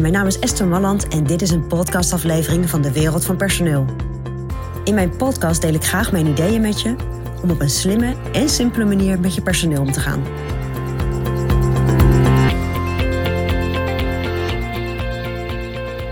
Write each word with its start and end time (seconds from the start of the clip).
Mijn 0.00 0.12
naam 0.12 0.26
is 0.26 0.38
Esther 0.38 0.66
Malland 0.66 1.08
en 1.08 1.24
dit 1.24 1.42
is 1.42 1.50
een 1.50 1.66
podcastaflevering 1.66 2.70
van 2.70 2.82
de 2.82 2.92
Wereld 2.92 3.24
van 3.24 3.36
Personeel. 3.36 3.84
In 4.84 4.94
mijn 4.94 5.16
podcast 5.16 5.60
deel 5.60 5.74
ik 5.74 5.84
graag 5.84 6.12
mijn 6.12 6.26
ideeën 6.26 6.60
met 6.60 6.80
je 6.80 6.96
om 7.42 7.50
op 7.50 7.60
een 7.60 7.70
slimme 7.70 8.14
en 8.32 8.48
simpele 8.48 8.84
manier 8.84 9.20
met 9.20 9.34
je 9.34 9.42
personeel 9.42 9.80
om 9.80 9.92
te 9.92 10.00
gaan. 10.00 10.22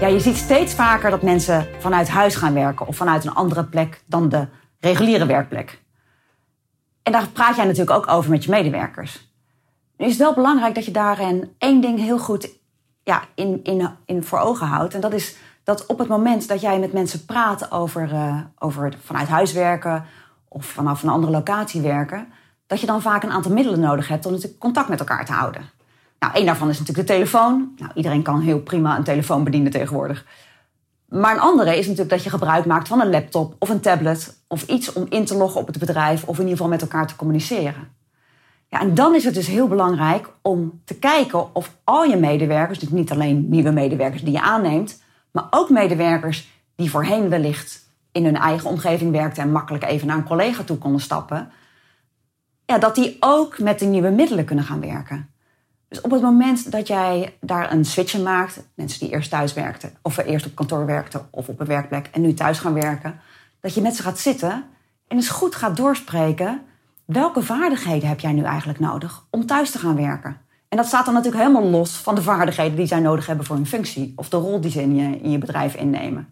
Ja, 0.00 0.06
je 0.06 0.20
ziet 0.20 0.36
steeds 0.36 0.74
vaker 0.74 1.10
dat 1.10 1.22
mensen 1.22 1.66
vanuit 1.78 2.08
huis 2.08 2.34
gaan 2.34 2.54
werken 2.54 2.86
of 2.86 2.96
vanuit 2.96 3.24
een 3.24 3.34
andere 3.34 3.64
plek 3.64 4.02
dan 4.06 4.28
de 4.28 4.46
reguliere 4.80 5.26
werkplek. 5.26 5.82
En 7.02 7.12
daar 7.12 7.28
praat 7.28 7.56
jij 7.56 7.64
natuurlijk 7.64 7.96
ook 7.96 8.08
over 8.08 8.30
met 8.30 8.44
je 8.44 8.50
medewerkers. 8.50 9.32
Nu 9.96 10.06
is 10.06 10.12
het 10.12 10.20
wel 10.20 10.34
belangrijk 10.34 10.74
dat 10.74 10.84
je 10.84 10.90
daarin 10.90 11.54
één 11.58 11.80
ding 11.80 11.98
heel 11.98 12.18
goed 12.18 12.56
ja, 13.08 13.22
in, 13.34 13.60
in, 13.62 13.88
in 14.04 14.24
voor 14.24 14.38
ogen 14.38 14.66
houdt. 14.66 14.94
En 14.94 15.00
dat 15.00 15.12
is 15.12 15.36
dat 15.64 15.86
op 15.86 15.98
het 15.98 16.08
moment 16.08 16.48
dat 16.48 16.60
jij 16.60 16.78
met 16.78 16.92
mensen 16.92 17.24
praat 17.24 17.70
over, 17.72 18.12
uh, 18.12 18.40
over 18.58 18.94
vanuit 19.04 19.28
huis 19.28 19.52
werken 19.52 20.04
of 20.48 20.66
vanaf 20.66 21.02
een 21.02 21.08
andere 21.08 21.32
locatie 21.32 21.80
werken, 21.80 22.28
dat 22.66 22.80
je 22.80 22.86
dan 22.86 23.02
vaak 23.02 23.22
een 23.22 23.30
aantal 23.30 23.52
middelen 23.52 23.80
nodig 23.80 24.08
hebt 24.08 24.26
om 24.26 24.32
natuurlijk 24.32 24.60
contact 24.60 24.88
met 24.88 24.98
elkaar 24.98 25.24
te 25.24 25.32
houden. 25.32 25.62
Nou, 26.18 26.34
één 26.34 26.46
daarvan 26.46 26.68
is 26.68 26.78
natuurlijk 26.78 27.08
de 27.08 27.14
telefoon. 27.14 27.72
Nou, 27.76 27.90
iedereen 27.94 28.22
kan 28.22 28.40
heel 28.40 28.60
prima 28.60 28.96
een 28.96 29.04
telefoon 29.04 29.44
bedienen 29.44 29.72
tegenwoordig. 29.72 30.24
Maar 31.08 31.34
een 31.34 31.40
andere 31.40 31.70
is 31.70 31.84
natuurlijk 31.84 32.10
dat 32.10 32.24
je 32.24 32.30
gebruik 32.30 32.64
maakt 32.64 32.88
van 32.88 33.00
een 33.00 33.10
laptop 33.10 33.54
of 33.58 33.68
een 33.68 33.80
tablet 33.80 34.42
of 34.46 34.62
iets 34.62 34.92
om 34.92 35.06
in 35.08 35.24
te 35.24 35.36
loggen 35.36 35.60
op 35.60 35.66
het 35.66 35.78
bedrijf 35.78 36.24
of 36.24 36.34
in 36.34 36.42
ieder 36.42 36.56
geval 36.56 36.68
met 36.68 36.82
elkaar 36.82 37.06
te 37.06 37.16
communiceren. 37.16 37.96
Ja, 38.68 38.80
en 38.80 38.94
dan 38.94 39.14
is 39.14 39.24
het 39.24 39.34
dus 39.34 39.46
heel 39.46 39.68
belangrijk 39.68 40.30
om 40.42 40.80
te 40.84 40.98
kijken 40.98 41.54
of 41.54 41.76
al 41.84 42.04
je 42.04 42.16
medewerkers, 42.16 42.78
dus 42.78 42.88
niet 42.88 43.10
alleen 43.10 43.48
nieuwe 43.48 43.70
medewerkers 43.70 44.22
die 44.22 44.32
je 44.32 44.40
aanneemt, 44.40 45.02
maar 45.30 45.46
ook 45.50 45.70
medewerkers 45.70 46.48
die 46.76 46.90
voorheen 46.90 47.28
wellicht 47.28 47.90
in 48.12 48.24
hun 48.24 48.36
eigen 48.36 48.70
omgeving 48.70 49.10
werkten 49.10 49.42
en 49.42 49.52
makkelijk 49.52 49.84
even 49.84 50.06
naar 50.06 50.16
een 50.16 50.24
collega 50.24 50.62
toe 50.62 50.78
konden 50.78 51.00
stappen, 51.00 51.50
ja, 52.66 52.78
dat 52.78 52.94
die 52.94 53.16
ook 53.20 53.58
met 53.58 53.78
de 53.78 53.86
nieuwe 53.86 54.10
middelen 54.10 54.44
kunnen 54.44 54.64
gaan 54.64 54.80
werken. 54.80 55.30
Dus 55.88 56.00
op 56.00 56.10
het 56.10 56.22
moment 56.22 56.72
dat 56.72 56.86
jij 56.86 57.36
daar 57.40 57.72
een 57.72 57.84
switch 57.84 58.18
maakt, 58.18 58.68
mensen 58.74 59.00
die 59.00 59.10
eerst 59.10 59.30
thuis 59.30 59.52
werkten, 59.52 59.92
of 60.02 60.16
eerst 60.16 60.46
op 60.46 60.54
kantoor 60.54 60.86
werkten 60.86 61.28
of 61.30 61.48
op 61.48 61.60
een 61.60 61.66
werkplek 61.66 62.08
en 62.12 62.20
nu 62.20 62.34
thuis 62.34 62.58
gaan 62.58 62.74
werken, 62.74 63.20
dat 63.60 63.74
je 63.74 63.80
met 63.80 63.96
ze 63.96 64.02
gaat 64.02 64.18
zitten 64.18 64.64
en 65.06 65.16
eens 65.16 65.28
goed 65.28 65.54
gaat 65.54 65.76
doorspreken 65.76 66.62
welke 67.12 67.42
vaardigheden 67.42 68.08
heb 68.08 68.20
jij 68.20 68.32
nu 68.32 68.42
eigenlijk 68.42 68.78
nodig 68.78 69.26
om 69.30 69.46
thuis 69.46 69.70
te 69.70 69.78
gaan 69.78 69.96
werken. 69.96 70.40
En 70.68 70.76
dat 70.76 70.86
staat 70.86 71.04
dan 71.04 71.14
natuurlijk 71.14 71.42
helemaal 71.42 71.70
los 71.70 71.96
van 71.96 72.14
de 72.14 72.22
vaardigheden 72.22 72.76
die 72.76 72.86
zij 72.86 73.00
nodig 73.00 73.26
hebben 73.26 73.46
voor 73.46 73.56
hun 73.56 73.66
functie 73.66 74.12
of 74.16 74.28
de 74.28 74.36
rol 74.36 74.60
die 74.60 74.70
ze 74.70 74.82
in 74.82 74.94
je, 74.94 75.20
in 75.20 75.30
je 75.30 75.38
bedrijf 75.38 75.74
innemen. 75.74 76.28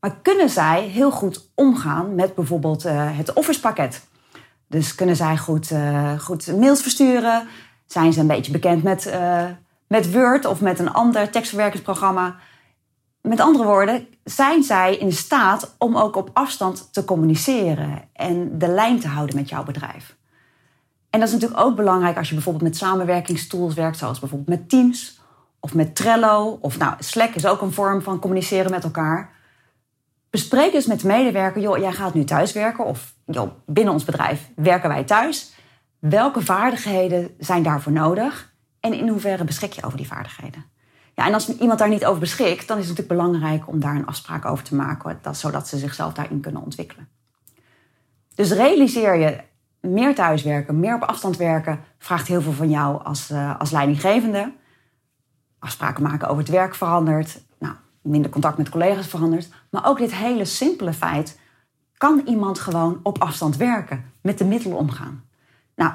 Maar 0.00 0.16
kunnen 0.22 0.50
zij 0.50 0.82
heel 0.82 1.10
goed 1.10 1.50
omgaan 1.54 2.14
met 2.14 2.34
bijvoorbeeld 2.34 2.86
uh, 2.86 3.16
het 3.16 3.32
Office 3.32 3.60
pakket? 3.60 4.06
Dus 4.66 4.94
kunnen 4.94 5.16
zij 5.16 5.36
goed, 5.36 5.70
uh, 5.70 6.18
goed 6.18 6.56
mails 6.56 6.82
versturen? 6.82 7.46
Zijn 7.86 8.12
ze 8.12 8.20
een 8.20 8.26
beetje 8.26 8.52
bekend 8.52 8.82
met, 8.82 9.06
uh, 9.06 9.44
met 9.86 10.12
Word 10.12 10.44
of 10.44 10.60
met 10.60 10.78
een 10.78 10.92
ander 10.92 11.30
tekstverwerkingsprogramma? 11.30 12.36
Met 13.26 13.40
andere 13.40 13.64
woorden, 13.64 14.06
zijn 14.24 14.62
zij 14.62 14.96
in 14.96 15.12
staat 15.12 15.74
om 15.78 15.96
ook 15.96 16.16
op 16.16 16.30
afstand 16.32 16.92
te 16.92 17.04
communiceren 17.04 18.02
en 18.12 18.58
de 18.58 18.68
lijn 18.68 19.00
te 19.00 19.08
houden 19.08 19.36
met 19.36 19.48
jouw 19.48 19.64
bedrijf? 19.64 20.16
En 21.10 21.20
dat 21.20 21.28
is 21.28 21.34
natuurlijk 21.34 21.60
ook 21.60 21.76
belangrijk 21.76 22.16
als 22.16 22.28
je 22.28 22.34
bijvoorbeeld 22.34 22.64
met 22.64 22.76
samenwerkingstools 22.76 23.74
werkt, 23.74 23.98
zoals 23.98 24.18
bijvoorbeeld 24.18 24.58
met 24.58 24.68
Teams 24.68 25.20
of 25.60 25.74
met 25.74 25.94
Trello. 25.94 26.58
Of 26.60 26.78
nou, 26.78 26.94
Slack 26.98 27.34
is 27.34 27.46
ook 27.46 27.60
een 27.60 27.72
vorm 27.72 28.02
van 28.02 28.18
communiceren 28.18 28.70
met 28.70 28.84
elkaar. 28.84 29.30
Bespreek 30.30 30.72
dus 30.72 30.86
met 30.86 31.00
de 31.00 31.06
medewerker, 31.06 31.62
joh, 31.62 31.78
jij 31.78 31.92
gaat 31.92 32.14
nu 32.14 32.24
thuiswerken 32.24 32.84
of 32.84 33.14
joh, 33.24 33.50
binnen 33.66 33.92
ons 33.92 34.04
bedrijf 34.04 34.50
werken 34.56 34.88
wij 34.88 35.04
thuis. 35.04 35.52
Welke 35.98 36.40
vaardigheden 36.40 37.30
zijn 37.38 37.62
daarvoor 37.62 37.92
nodig 37.92 38.54
en 38.80 38.92
in 38.92 39.08
hoeverre 39.08 39.44
beschik 39.44 39.72
je 39.72 39.84
over 39.84 39.96
die 39.96 40.06
vaardigheden? 40.06 40.75
Ja, 41.16 41.26
en 41.26 41.34
als 41.34 41.48
iemand 41.48 41.78
daar 41.78 41.88
niet 41.88 42.04
over 42.04 42.20
beschikt, 42.20 42.68
dan 42.68 42.78
is 42.78 42.88
het 42.88 42.96
natuurlijk 42.96 43.20
belangrijk 43.22 43.68
om 43.68 43.80
daar 43.80 43.94
een 43.94 44.06
afspraak 44.06 44.44
over 44.44 44.64
te 44.64 44.74
maken, 44.74 45.18
dat, 45.22 45.36
zodat 45.36 45.68
ze 45.68 45.78
zichzelf 45.78 46.12
daarin 46.12 46.40
kunnen 46.40 46.62
ontwikkelen. 46.62 47.08
Dus 48.34 48.52
realiseer 48.52 49.14
je, 49.14 49.40
meer 49.80 50.14
thuiswerken, 50.14 50.80
meer 50.80 50.94
op 50.94 51.02
afstand 51.02 51.36
werken, 51.36 51.80
vraagt 51.98 52.26
heel 52.26 52.42
veel 52.42 52.52
van 52.52 52.70
jou 52.70 53.04
als, 53.04 53.30
uh, 53.30 53.58
als 53.60 53.70
leidinggevende. 53.70 54.52
Afspraken 55.58 56.02
maken 56.02 56.28
over 56.28 56.42
het 56.42 56.52
werk 56.52 56.74
verandert, 56.74 57.42
nou, 57.58 57.74
minder 58.02 58.30
contact 58.30 58.58
met 58.58 58.68
collega's 58.68 59.06
verandert. 59.06 59.48
Maar 59.70 59.86
ook 59.86 59.98
dit 59.98 60.14
hele 60.14 60.44
simpele 60.44 60.92
feit, 60.92 61.38
kan 61.96 62.22
iemand 62.26 62.58
gewoon 62.58 63.00
op 63.02 63.18
afstand 63.18 63.56
werken, 63.56 64.12
met 64.20 64.38
de 64.38 64.44
middelen 64.44 64.78
omgaan? 64.78 65.24
Nou, 65.76 65.92